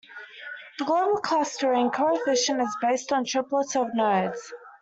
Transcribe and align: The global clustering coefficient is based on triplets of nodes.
The 0.79 0.85
global 0.85 1.17
clustering 1.17 1.91
coefficient 1.91 2.59
is 2.59 2.75
based 2.81 3.13
on 3.13 3.23
triplets 3.23 3.75
of 3.75 3.93
nodes. 3.93 4.51